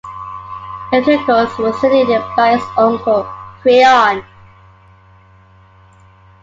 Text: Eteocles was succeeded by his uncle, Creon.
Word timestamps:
Eteocles 0.91 1.55
was 1.59 1.79
succeeded 1.79 2.23
by 2.35 2.55
his 2.57 2.63
uncle, 2.75 3.21
Creon. 3.61 4.25